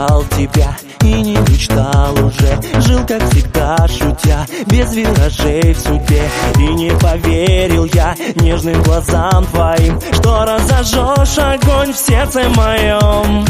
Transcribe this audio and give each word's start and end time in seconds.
искал 0.00 0.24
тебя 0.36 0.76
и 1.02 1.22
не 1.22 1.36
мечтал 1.36 2.12
уже. 2.24 2.60
Жил, 2.80 3.06
как 3.06 3.22
всегда, 3.30 3.76
шутя, 3.88 4.46
без 4.66 4.92
виражей 4.94 5.74
в 5.74 5.78
судьбе. 5.78 6.22
И 6.56 6.62
не 6.74 6.90
поверил 6.98 7.84
я 7.94 8.14
нежным 8.36 8.82
глазам 8.82 9.44
твоим 9.46 9.98
Что 10.12 10.44
разожжешь 10.44 11.38
огонь 11.38 11.92
в 11.92 11.96
сердце 11.96 12.48
моем 12.50 13.46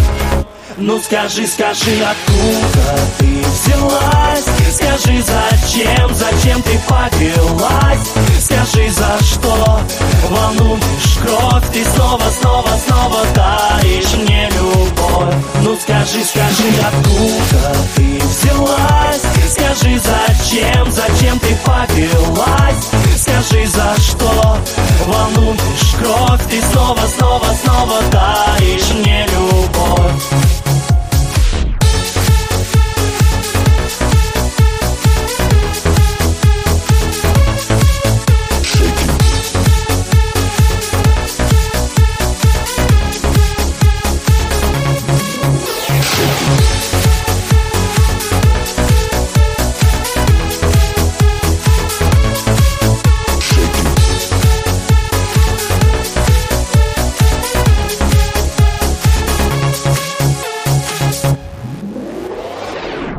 ну 0.76 0.98
скажи, 0.98 1.46
скажи, 1.46 2.02
откуда 2.02 2.96
ты 3.18 3.26
взялась? 3.26 4.44
Скажи, 4.72 5.22
зачем, 5.22 6.14
зачем 6.14 6.62
ты 6.62 6.80
повелась 6.88 8.08
Скажи, 8.40 8.69
скажи, 16.10 16.24
скажи, 16.24 16.64
откуда 16.82 17.19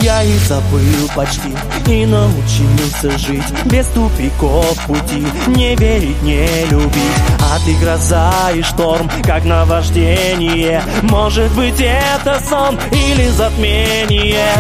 Я 0.01 0.23
и 0.23 0.37
забыл 0.39 1.09
почти. 1.15 1.55
И 1.87 2.05
научился 2.05 3.17
жить 3.17 3.43
Без 3.65 3.85
тупиков 3.87 4.77
пути. 4.87 5.25
Не 5.47 5.75
верить, 5.75 6.21
не 6.23 6.65
любить. 6.65 7.21
А 7.39 7.59
ты 7.65 7.75
гроза 7.75 8.51
и 8.55 8.61
шторм 8.63 9.09
Как 9.23 9.45
наваждение. 9.45 10.81
Может 11.03 11.51
быть 11.51 11.79
это 11.79 12.39
сон 12.49 12.79
Или 12.91 13.29
затмение. 13.29 14.55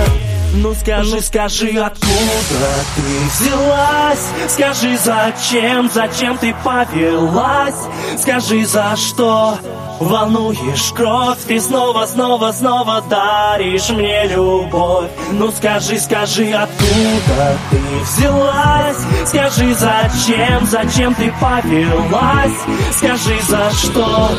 Ну 0.53 0.73
скажи, 0.75 1.21
скажи, 1.21 1.69
откуда 1.79 2.73
ты 2.95 3.45
взялась? 3.45 4.27
Скажи, 4.49 4.97
зачем, 4.97 5.89
зачем 5.93 6.37
ты 6.37 6.53
повелась? 6.61 7.87
Скажи, 8.17 8.65
за 8.65 8.95
что 8.97 9.57
волнуешь 10.01 10.91
кровь? 10.95 11.37
Ты 11.47 11.59
снова, 11.59 12.05
снова, 12.05 12.51
снова 12.51 13.01
даришь 13.09 13.89
мне 13.89 14.25
любовь. 14.27 15.09
Ну 15.31 15.51
скажи, 15.51 15.99
скажи, 15.99 16.51
откуда 16.51 17.57
ты 17.69 17.79
взялась? 18.03 18.97
Скажи, 19.25 19.75
зачем, 19.75 20.65
зачем 20.65 21.13
ты 21.15 21.33
повелась? 21.39 22.57
Скажи, 22.97 23.39
за 23.47 23.71
что 23.71 24.31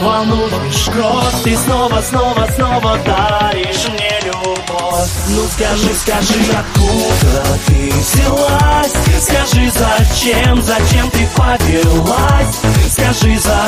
волнуешь 0.00 0.88
кровь? 0.92 1.42
Ты 1.44 1.56
снова, 1.56 2.00
снова, 2.00 2.46
снова 2.54 2.98
даришь 3.04 3.88
мне 3.88 4.20
любовь. 4.24 5.10
Ну 5.28 5.44
скажи, 5.54 5.94
скажи, 5.94 6.40
откуда 6.58 7.58
ты 7.66 7.92
взялась? 7.92 8.92
Скажи, 9.20 9.70
зачем, 9.70 10.62
зачем 10.62 11.10
ты 11.10 11.28
повелась? 11.36 12.60
Скажи, 12.90 13.38
за 13.38 13.59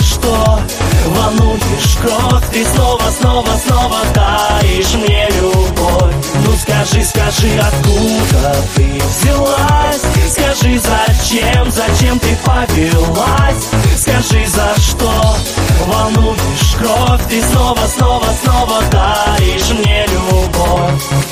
кровь 2.03 2.45
Ты 2.53 2.65
снова, 2.65 3.03
снова, 3.19 3.49
снова 3.67 3.99
даришь 4.15 4.95
мне 4.95 5.29
любовь. 5.41 6.15
Ну 6.45 6.53
скажи, 6.57 7.05
скажи, 7.05 7.59
откуда 7.59 8.57
ты 8.75 9.01
взялась? 9.01 10.03
Скажи, 10.31 10.79
зачем, 10.79 11.71
зачем 11.71 12.19
ты 12.19 12.37
повелась? 12.45 13.69
Скажи, 13.97 14.47
за 14.47 14.75
что 14.81 15.11
волнуешь 15.87 16.77
кровь? 16.79 17.23
Ты 17.29 17.43
снова, 17.43 17.87
снова, 17.87 18.27
снова 18.43 18.83
даришь 18.91 19.71
мне 19.71 20.07
любовь. 20.09 21.32